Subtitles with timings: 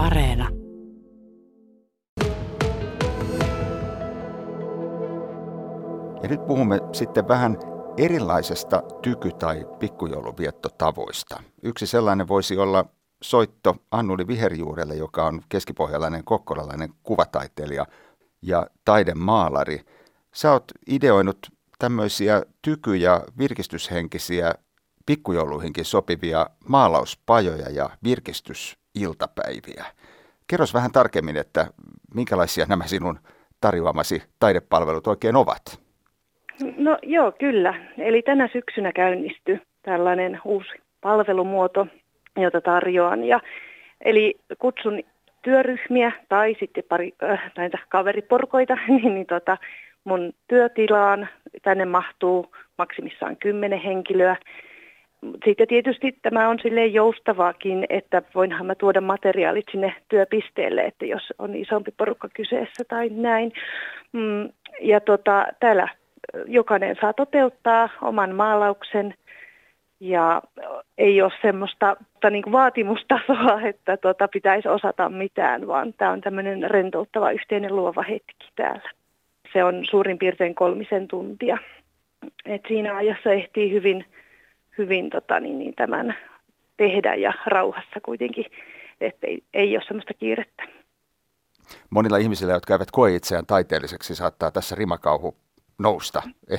[0.00, 0.48] Areena.
[6.22, 7.58] Ja nyt puhumme sitten vähän
[7.96, 11.42] erilaisesta tyky- tai pikkujouloviettotavoista.
[11.62, 12.84] Yksi sellainen voisi olla
[13.22, 17.86] soitto Annuli Viherjuurelle, joka on keskipohjalainen kokkolalainen kuvataiteilija
[18.42, 19.80] ja taidemaalari.
[20.34, 21.38] Sä oot ideoinut
[21.78, 24.54] tämmöisiä tyky- ja virkistyshenkisiä
[25.06, 27.90] pikkujouluihinkin sopivia maalauspajoja ja
[28.94, 29.84] virkistysiltapäiviä.
[30.46, 31.66] Kerros vähän tarkemmin, että
[32.14, 33.18] minkälaisia nämä sinun
[33.60, 35.80] tarjoamasi taidepalvelut oikein ovat?
[36.76, 37.74] No joo, kyllä.
[37.98, 40.68] Eli tänä syksynä käynnistyi tällainen uusi
[41.00, 41.86] palvelumuoto,
[42.36, 43.24] jota tarjoan.
[43.24, 43.40] Ja,
[44.04, 45.02] eli kutsun
[45.42, 49.56] työryhmiä tai sitten pari äh, näitä kaveriporkoita niin, niin tota,
[50.04, 51.28] mun työtilaan.
[51.62, 54.36] Tänne mahtuu maksimissaan kymmenen henkilöä.
[55.44, 61.22] Sitten tietysti tämä on sille joustavaakin, että voinhan mä tuoda materiaalit sinne työpisteelle, että jos
[61.38, 63.52] on isompi porukka kyseessä tai näin.
[64.12, 64.48] Mm,
[64.80, 65.88] ja tota, täällä
[66.46, 69.14] jokainen saa toteuttaa oman maalauksen
[70.00, 70.42] ja
[70.98, 71.96] ei ole semmoista
[72.30, 78.02] niin kuin vaatimustasoa, että tota, pitäisi osata mitään, vaan tämä on tämmöinen rentouttava yhteinen luova
[78.02, 78.90] hetki täällä.
[79.52, 81.58] Se on suurin piirtein kolmisen tuntia.
[82.44, 84.04] Et siinä ajassa ehtii hyvin,
[84.78, 86.14] hyvin tota, niin, niin tämän
[86.76, 88.44] tehdä ja rauhassa kuitenkin,
[89.00, 90.62] että ei, ei ole semmoista kiirettä.
[91.90, 95.36] Monilla ihmisillä, jotka eivät koe itseään taiteelliseksi, saattaa tässä rimakauhu
[95.82, 96.22] nousta.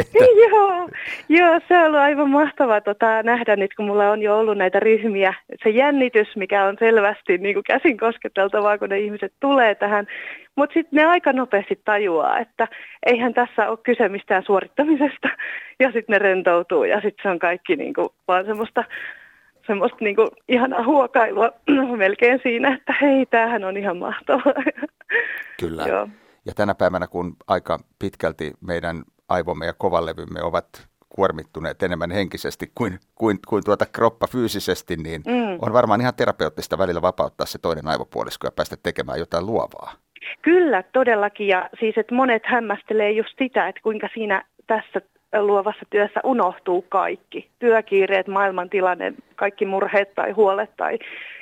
[0.00, 0.18] että...
[0.50, 0.88] joo,
[1.28, 4.80] joo, se on ollut aivan mahtavaa tota, nähdä nyt, kun mulla on jo ollut näitä
[4.80, 5.34] ryhmiä.
[5.62, 10.06] Se jännitys, mikä on selvästi niin kuin käsin kosketeltavaa, kun ne ihmiset tulee tähän.
[10.56, 12.68] Mutta sitten ne aika nopeasti tajuaa, että
[13.06, 15.28] eihän tässä ole kyse mistään suorittamisesta.
[15.80, 18.84] Ja sitten ne rentoutuu ja sitten se on kaikki niin kuin, vaan semmoista
[19.66, 21.50] semmoista niin kuin ihanaa huokailua
[21.96, 24.54] melkein siinä, että hei, tämähän on ihan mahtavaa.
[25.60, 25.84] Kyllä.
[25.88, 26.08] Joo.
[26.46, 32.98] Ja tänä päivänä, kun aika pitkälti meidän aivomme ja kovalevymme ovat kuormittuneet enemmän henkisesti kuin,
[33.14, 35.58] kuin, kuin tuota kroppa fyysisesti, niin mm.
[35.62, 39.92] on varmaan ihan terapeuttista välillä vapauttaa se toinen aivopuolisko ja päästä tekemään jotain luovaa.
[40.42, 41.48] Kyllä, todellakin.
[41.48, 45.00] Ja siis, että monet hämmästelee just sitä, että kuinka siinä tässä
[45.38, 47.50] luovassa työssä unohtuu kaikki.
[47.58, 50.98] Työkiireet, maailmantilanne, kaikki murheet tai huolet tai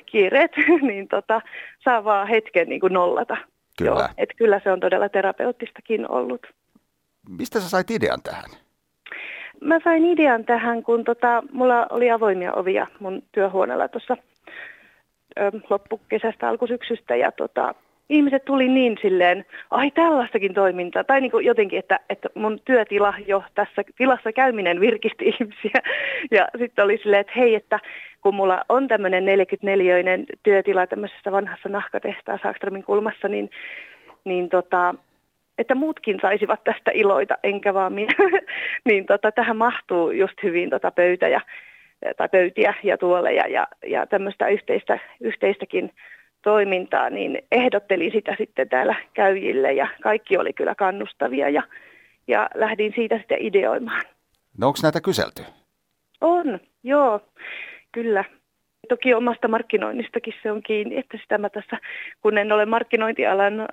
[0.07, 0.51] kiireet,
[0.89, 1.41] niin tota,
[1.85, 3.37] saa vaan hetken niin kuin nollata.
[3.79, 3.91] Kyllä.
[3.91, 6.47] Joo, et kyllä se on todella terapeuttistakin ollut.
[7.29, 8.51] Mistä sä sait idean tähän?
[9.61, 14.17] Mä sain idean tähän, kun tota, mulla oli avoimia ovia mun työhuoneella tuossa
[15.71, 17.75] loppukesästä alkusyksystä ja tota,
[18.09, 23.15] ihmiset tuli niin silleen, ai tällaistakin toimintaa, tai niin kuin jotenkin, että, että mun työtila
[23.27, 25.83] jo tässä tilassa käyminen virkisti ihmisiä.
[26.31, 27.79] Ja sitten oli silleen, että hei, että
[28.21, 33.51] kun mulla on tämmöinen 44-öinen työtila tämmöisessä vanhassa nahkatehtaassa Sakstromin kulmassa, niin,
[34.25, 34.95] niin tota,
[35.59, 38.13] että muutkin saisivat tästä iloita, enkä vaan minä.
[38.89, 41.41] niin tota, tähän mahtuu just hyvin tota pöytä ja,
[42.17, 45.91] tai pöytiä ja tuoleja ja, ja tämmöistä yhteistä, yhteistäkin
[46.45, 51.63] toimintaa, niin ehdottelin sitä sitten täällä käyjille ja kaikki oli kyllä kannustavia ja,
[52.29, 54.05] ja lähdin siitä sitten ideoimaan.
[54.59, 55.43] No onko näitä kyselty?
[56.21, 57.21] On, joo,
[57.93, 58.25] kyllä.
[58.89, 61.79] Toki omasta markkinoinnistakin se on kiinni, että sitä mä tässä,
[62.21, 63.67] kun en ole markkinointialan äh,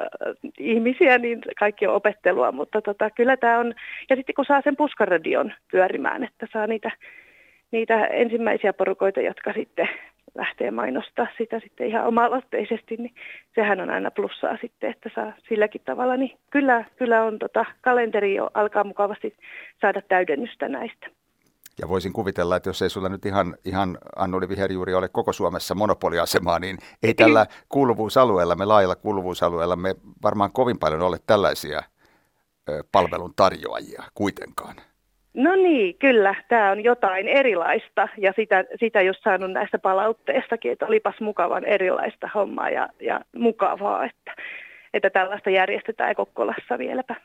[0.60, 3.74] ihmisiä, niin kaikki on opettelua, mutta tota, kyllä tämä on,
[4.10, 6.92] ja sitten kun saa sen puskaradion pyörimään, että saa niitä,
[7.72, 9.90] niitä ensimmäisiä porukoita, jotka sitten
[10.36, 13.16] lähtee mainostaa sitä sitten ihan oma-aloitteisesti, niin
[13.56, 16.18] sehän on aina plussaa sitten, että saa silläkin tavalla.
[16.18, 19.38] Niin kyllä, kyllä on tota, kalenteri jo alkaa mukavasti
[19.82, 21.08] saada täydennystä näistä.
[21.82, 25.76] Ja voisin kuvitella, että jos ei sulla nyt ihan, ihan Annuli Viherjuuri ole koko Suomessa
[25.76, 31.82] monopoliasemaa, niin ei tällä kuuluvuusalueella, me laajalla kuuluvuusalueella, me varmaan kovin paljon ole tällaisia
[32.92, 34.76] palvelun tarjoajia kuitenkaan.
[35.34, 36.36] No niin, kyllä.
[36.50, 42.30] Tämä on jotain erilaista ja sitä, sitä just saanut näistä palautteistakin, että olipas mukavan erilaista
[42.36, 44.34] hommaa ja, ja mukavaa, että,
[44.94, 47.16] että tällaista järjestetään Kokkolassa vieläpä.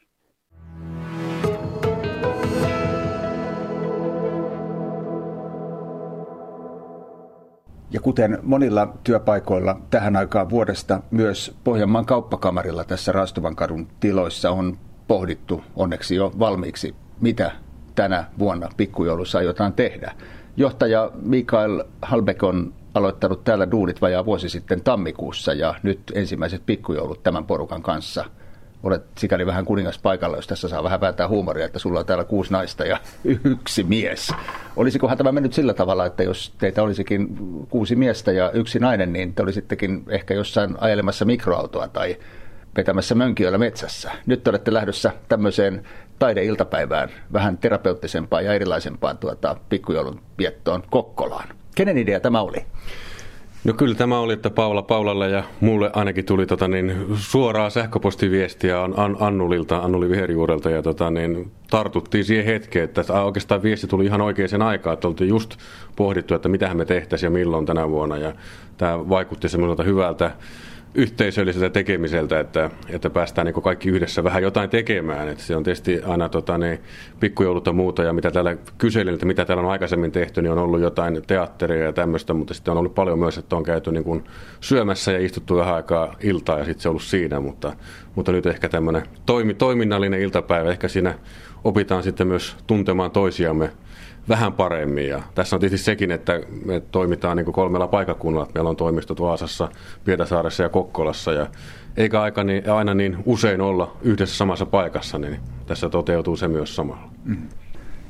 [7.91, 14.77] Ja kuten monilla työpaikoilla tähän aikaan vuodesta, myös Pohjanmaan kauppakamarilla tässä Raastuvan kadun tiloissa on
[15.09, 17.66] pohdittu onneksi jo valmiiksi, mitä
[17.97, 20.13] tänä vuonna pikkujoulussa aiotaan tehdä.
[20.57, 27.23] Johtaja Mikael Halbek on aloittanut täällä duunit vajaa vuosi sitten tammikuussa ja nyt ensimmäiset pikkujoulut
[27.23, 28.25] tämän porukan kanssa
[28.83, 32.25] olet sikäli vähän kuningas paikalla, jos tässä saa vähän vääntää huumoria, että sulla on täällä
[32.25, 33.01] kuusi naista ja
[33.45, 34.33] yksi mies.
[34.77, 37.29] Olisikohan tämä mennyt sillä tavalla, että jos teitä olisikin
[37.71, 42.17] kuusi miestä ja yksi nainen, niin te olisittekin ehkä jossain ajelemassa mikroautoa tai
[42.77, 44.11] vetämässä mönkiöllä metsässä.
[44.27, 45.83] Nyt te olette lähdössä tämmöiseen
[46.19, 51.49] taideiltapäivään, vähän terapeuttisempaan ja erilaisempaan tuota, pikkujoulun viettoon Kokkolaan.
[51.75, 52.67] Kenen idea tämä oli?
[53.65, 58.83] No kyllä tämä oli, että Paula Paulalle ja mulle ainakin tuli tota, niin, suoraa sähköpostiviestiä
[58.83, 64.21] An, Annulilta, Annuli Viherjuurelta ja tota, niin, tartuttiin siihen hetkeen, että oikeastaan viesti tuli ihan
[64.21, 65.57] oikeaan aikaan, että oltiin just
[65.97, 68.33] pohdittu, että mitä me tehtäisiin ja milloin tänä vuonna ja
[68.79, 70.31] tämä vaikutti semmoiselta hyvältä
[70.95, 75.29] yhteisölliseltä tekemiseltä, että, että päästään niin kaikki yhdessä vähän jotain tekemään.
[75.29, 76.79] Että se on tietysti aina tota, niin,
[77.21, 80.59] pikkujoulut ja muuta, ja mitä täällä kyselin, että mitä täällä on aikaisemmin tehty, niin on
[80.59, 84.05] ollut jotain teatteria ja tämmöistä, mutta sitten on ollut paljon myös, että on käyty niin
[84.05, 84.25] kuin
[84.61, 87.73] syömässä ja istuttu vähän aikaa iltaa, ja sitten se on ollut siinä, mutta,
[88.15, 91.15] mutta nyt ehkä tämmöinen toimi, toiminnallinen iltapäivä, ehkä siinä
[91.65, 93.71] opitaan sitten myös tuntemaan toisiamme
[94.29, 95.09] vähän paremmin.
[95.09, 98.49] Ja tässä on tietysti sekin, että me toimitaan niin kolmella paikakunnalla.
[98.55, 99.69] Meillä on toimistot Vaasassa,
[100.05, 101.33] Pietasaaressa ja Kokkolassa.
[101.33, 101.47] Ja
[101.97, 106.77] eikä aika niin, aina niin usein olla yhdessä samassa paikassa, niin tässä toteutuu se myös
[106.77, 107.11] samalla.
[107.25, 107.49] Mm.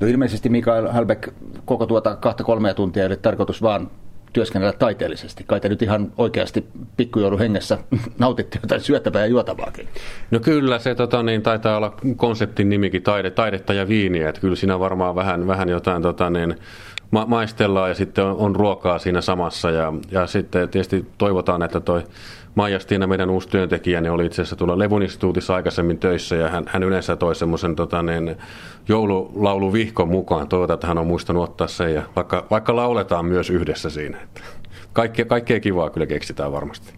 [0.00, 1.28] No ilmeisesti Mikael Halbeck
[1.64, 3.90] koko tuota kahta kolmea tuntia ei ole tarkoitus vaan
[4.32, 5.44] työskennellä taiteellisesti.
[5.46, 7.78] Kai te nyt ihan oikeasti pikkujoulun hengessä
[8.18, 9.88] nautitte jotain syöttävää ja juotavaakin.
[10.30, 14.28] No kyllä, se tota, niin, taitaa olla konseptin nimikin taide, taidetta ja viiniä.
[14.28, 16.56] Että kyllä siinä varmaan vähän, vähän jotain tota, niin,
[17.10, 19.70] ma- maistellaan ja sitten on, on ruokaa siinä samassa.
[19.70, 22.02] Ja, ja sitten tietysti toivotaan, että toi
[22.56, 26.48] Maija Stina, meidän uusi työntekijä, niin oli itse asiassa tuolla Levun instituutissa aikaisemmin töissä ja
[26.48, 28.36] hän, hän yleensä toi semmoisen tota, niin,
[28.88, 30.48] joululauluvihkon mukaan.
[30.48, 34.18] Toivotaan, että hän on muistanut ottaa sen ja vaikka, vaikka lauletaan myös yhdessä siinä.
[34.92, 36.92] Kaikkea, kaikkea kivaa kyllä keksitään varmasti.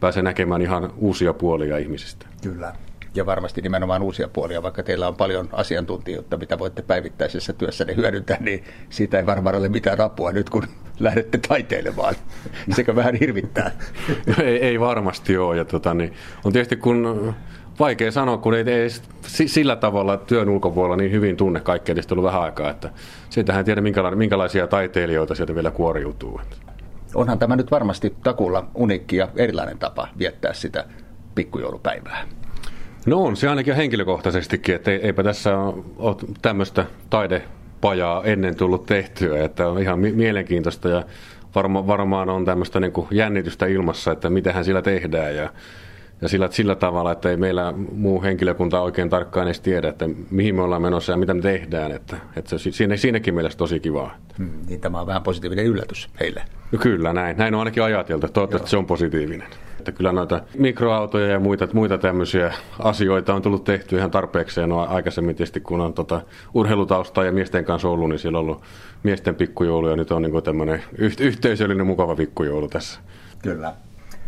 [0.00, 2.26] Pääsee näkemään ihan uusia puolia ihmisistä.
[2.42, 2.72] Kyllä
[3.14, 8.36] ja varmasti nimenomaan uusia puolia, vaikka teillä on paljon asiantuntijuutta, mitä voitte päivittäisessä työssänne hyödyntää,
[8.40, 10.64] niin siitä ei varmaan ole mitään apua nyt, kun
[10.98, 12.14] lähdette taiteilemaan.
[12.72, 13.70] Sekä vähän hirvittää.
[14.42, 15.56] ei, ei varmasti ole.
[15.56, 16.12] Ja tota, niin,
[16.44, 17.34] on tietysti kun
[17.78, 18.88] vaikea sanoa, kun ei, ei
[19.48, 22.90] sillä tavalla työn ulkopuolella niin hyvin tunne kaikkea, tietysti ollut vähän aikaa, että
[23.30, 23.80] siitähän ei tiedä
[24.14, 26.40] minkälaisia taiteilijoita sieltä vielä kuoriutuu.
[27.14, 30.84] Onhan tämä nyt varmasti takulla unikki ja erilainen tapa viettää sitä
[31.34, 32.26] pikkujoulupäivää.
[33.06, 35.58] No on se ainakin henkilökohtaisestikin, että eipä tässä
[35.96, 36.84] ole tämmöistä
[37.84, 41.04] taidepajaa ennen tullut tehtyä, että on ihan mielenkiintoista ja
[41.54, 45.52] varma, varmaan on tämmöistä niin kuin jännitystä ilmassa, että mitähän sillä tehdään ja,
[46.22, 50.54] ja sillä, sillä tavalla, että ei meillä muu henkilökunta oikein tarkkaan edes tiedä, että mihin
[50.54, 54.16] me ollaan menossa ja mitä me tehdään, että, että se siinä, siinäkin mielessä tosi kivaa.
[54.38, 56.42] Hmm, niin tämä on vähän positiivinen yllätys heille.
[56.72, 58.70] No kyllä näin, näin on ainakin ajateltu, toivottavasti Joo.
[58.70, 59.48] se on positiivinen.
[59.84, 64.60] Että kyllä noita mikroautoja ja muita, muita tämmöisiä asioita on tullut tehty ihan tarpeeksi.
[64.60, 66.20] Ja no aikaisemmin tietysti, kun on tota
[66.54, 68.62] urheilutausta ja miesten kanssa ollut, niin siellä on ollut
[69.02, 70.82] miesten pikkujoulu ja nyt on niin tämmöinen
[71.20, 73.00] yhteisöllinen mukava pikkujoulu tässä.
[73.42, 73.74] Kyllä.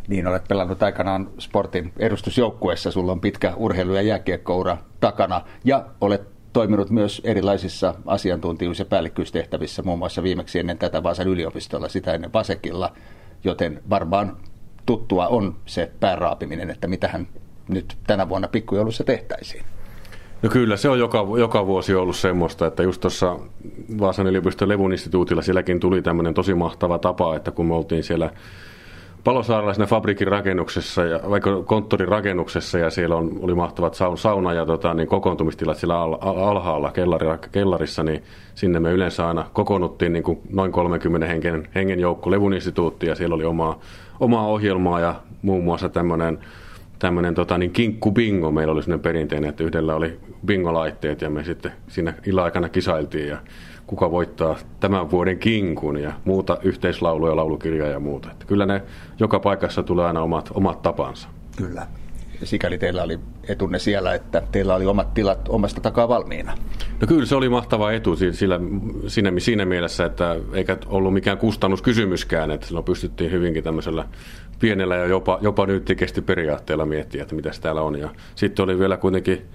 [0.09, 6.23] Niin, olet pelannut aikanaan sportin edustusjoukkueessa, sulla on pitkä urheilu- ja jääkiekkoura takana ja olet
[6.53, 12.33] toiminut myös erilaisissa asiantuntijuus- ja päällikkyystehtävissä, muun muassa viimeksi ennen tätä Vaasan yliopistolla, sitä ennen
[12.33, 12.93] Vasekilla,
[13.45, 14.37] joten varmaan
[14.87, 17.29] tuttua on se pääraapiminen, että mitähän
[17.69, 19.65] nyt tänä vuonna pikkujoulussa tehtäisiin.
[20.43, 23.39] No kyllä, se on joka, joka vuosi ollut semmoista, että just tuossa
[24.01, 28.31] Vaasan yliopiston Levun instituutilla sielläkin tuli tämmöinen tosi mahtava tapa, että kun me oltiin siellä
[29.27, 34.67] Palosaarella siinä fabrikin rakennuksessa, ja, vaikka konttorin rakennuksessa, ja siellä on, oli mahtavat sauna ja
[34.67, 38.23] tota, niin kokoontumistilat siellä al, al, alhaalla kellari, kellarissa, niin
[38.55, 43.15] sinne me yleensä aina kokoonnuttiin niin kuin noin 30 hengen, hengen joukko Levun instituutti, ja
[43.15, 43.81] siellä oli omaa
[44.21, 46.39] omaa ohjelmaa ja muun muassa tämmöinen
[46.99, 48.51] tämmöinen tota, niin kinkku bingo.
[48.51, 53.39] Meillä oli sellainen perinteinen, että yhdellä oli bingolaitteet ja me sitten siinä illan kisailtiin ja
[53.87, 58.31] kuka voittaa tämän vuoden kinkun ja muuta yhteislauluja, laulukirjaa ja muuta.
[58.31, 58.83] Että kyllä ne
[59.19, 61.29] joka paikassa tulee aina omat, omat tapansa.
[61.57, 61.87] Kyllä
[62.45, 66.59] sikäli teillä oli etunne siellä, että teillä oli omat tilat omasta takaa valmiina.
[67.01, 68.61] No kyllä se oli mahtava etu sillä,
[69.07, 74.05] siinä, siinä mielessä, että eikä ollut mikään kustannuskysymyskään, että silloin pystyttiin hyvinkin tämmöisellä
[74.59, 75.67] pienellä ja jopa, jopa
[75.97, 77.99] kesti periaatteella miettiä, että mitä täällä on.
[77.99, 79.47] Ja sitten oli vielä kuitenkin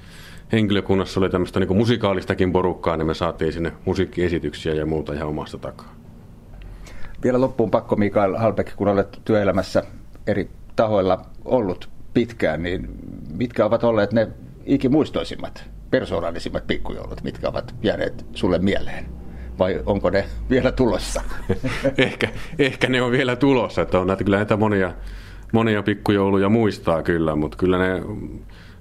[0.51, 5.57] henkilökunnassa oli tämmöistä niin musikaalistakin porukkaa, niin me saatiin sinne musiikkiesityksiä ja muuta ihan omasta
[5.57, 5.95] takaa.
[7.23, 9.83] Vielä loppuun pakko Mikael Halbeck, kun olet työelämässä
[10.27, 12.89] eri tahoilla ollut pitkään, niin
[13.37, 14.27] mitkä ovat olleet ne
[14.65, 19.05] ikimuistoisimmat, persoonallisimmat pikkujoulut, mitkä ovat jääneet sulle mieleen?
[19.59, 21.21] Vai onko ne vielä tulossa?
[21.97, 22.29] ehkä,
[22.59, 24.93] ehkä ne on vielä tulossa, että on näitä, kyllä näitä monia,
[25.53, 28.01] monia pikkujouluja muistaa kyllä, mutta kyllä ne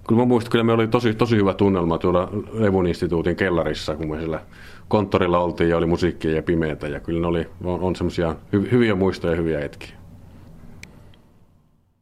[0.09, 4.11] kyllä mä muistan, kyllä me oli tosi, tosi hyvä tunnelma tuolla Levun instituutin kellarissa, kun
[4.11, 4.41] me siellä
[4.89, 6.89] konttorilla oltiin ja oli musiikkia ja pimeätä.
[6.89, 10.00] Ja kyllä ne oli, on, on semmoisia hy, hyviä muistoja ja hyviä hetkiä.